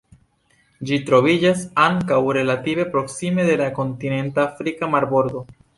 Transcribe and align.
Ĝi 0.91 0.97
troviĝas 1.09 1.61
ankaŭ 1.83 2.19
relative 2.39 2.89
proksime 2.97 3.49
de 3.53 3.61
la 3.65 3.71
kontinenta 3.81 4.49
afrika 4.51 4.95
marbordo. 4.99 5.51